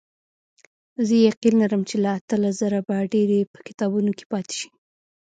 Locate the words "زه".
1.07-1.15